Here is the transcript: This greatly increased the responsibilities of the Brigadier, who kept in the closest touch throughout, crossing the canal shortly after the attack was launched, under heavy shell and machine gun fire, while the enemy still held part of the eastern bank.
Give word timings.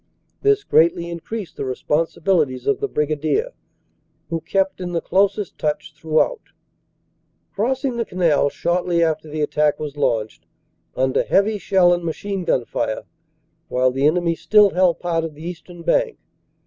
This 0.41 0.63
greatly 0.63 1.11
increased 1.11 1.57
the 1.57 1.63
responsibilities 1.65 2.65
of 2.65 2.79
the 2.79 2.87
Brigadier, 2.87 3.49
who 4.31 4.41
kept 4.41 4.81
in 4.81 4.93
the 4.93 4.99
closest 4.99 5.59
touch 5.59 5.93
throughout, 5.93 6.41
crossing 7.53 7.97
the 7.97 8.03
canal 8.05 8.49
shortly 8.49 9.03
after 9.03 9.29
the 9.29 9.41
attack 9.43 9.79
was 9.79 9.95
launched, 9.97 10.47
under 10.95 11.21
heavy 11.21 11.59
shell 11.59 11.93
and 11.93 12.03
machine 12.03 12.45
gun 12.45 12.65
fire, 12.65 13.03
while 13.67 13.91
the 13.91 14.07
enemy 14.07 14.33
still 14.33 14.71
held 14.71 14.97
part 14.99 15.23
of 15.23 15.35
the 15.35 15.43
eastern 15.43 15.83
bank. 15.83 16.17